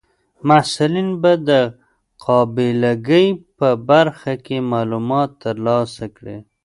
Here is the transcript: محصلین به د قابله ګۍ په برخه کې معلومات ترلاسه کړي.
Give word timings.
محصلین 0.47 1.09
به 1.21 1.31
د 1.47 1.49
قابله 2.25 2.91
ګۍ 3.07 3.27
په 3.57 3.67
برخه 3.89 4.33
کې 4.45 4.57
معلومات 4.71 5.29
ترلاسه 5.43 6.05
کړي. 6.15 6.37